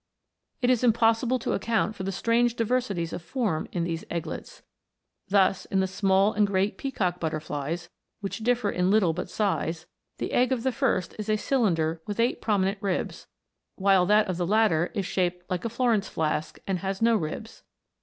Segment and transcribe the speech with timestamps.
[0.63, 4.63] It is im possible to account for the strange diversities of form in these egglets;
[5.27, 7.87] thus, in the small and great peacock butterflies,
[8.19, 9.85] which differ in little but size,
[10.17, 13.27] the egg of the first is a cylinder with eight promi nent ribs,
[13.75, 17.61] while that of the latter is shaped like a Florence flask and has no ribs.